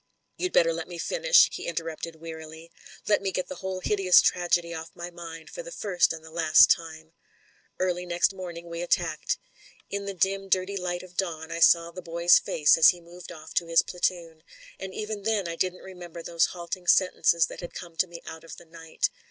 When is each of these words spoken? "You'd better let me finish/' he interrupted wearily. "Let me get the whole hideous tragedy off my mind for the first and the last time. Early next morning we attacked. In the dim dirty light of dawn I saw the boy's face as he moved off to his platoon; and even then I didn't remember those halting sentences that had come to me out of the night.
"You'd 0.35 0.51
better 0.51 0.73
let 0.73 0.87
me 0.87 0.97
finish/' 0.97 1.51
he 1.53 1.67
interrupted 1.67 2.15
wearily. 2.15 2.71
"Let 3.07 3.21
me 3.21 3.31
get 3.31 3.49
the 3.49 3.57
whole 3.57 3.81
hideous 3.81 4.19
tragedy 4.19 4.73
off 4.73 4.89
my 4.95 5.11
mind 5.11 5.51
for 5.51 5.61
the 5.61 5.71
first 5.71 6.11
and 6.11 6.25
the 6.25 6.31
last 6.31 6.71
time. 6.71 7.13
Early 7.79 8.07
next 8.07 8.33
morning 8.33 8.67
we 8.67 8.81
attacked. 8.81 9.37
In 9.91 10.05
the 10.07 10.15
dim 10.15 10.49
dirty 10.49 10.75
light 10.75 11.03
of 11.03 11.17
dawn 11.17 11.51
I 11.51 11.59
saw 11.59 11.91
the 11.91 12.01
boy's 12.01 12.39
face 12.39 12.79
as 12.79 12.89
he 12.89 12.99
moved 12.99 13.31
off 13.31 13.53
to 13.53 13.67
his 13.67 13.83
platoon; 13.83 14.41
and 14.79 14.91
even 14.91 15.21
then 15.21 15.47
I 15.47 15.55
didn't 15.55 15.83
remember 15.83 16.23
those 16.23 16.47
halting 16.47 16.87
sentences 16.87 17.45
that 17.45 17.59
had 17.59 17.75
come 17.75 17.95
to 17.97 18.07
me 18.07 18.23
out 18.25 18.43
of 18.43 18.57
the 18.57 18.65
night. 18.65 19.11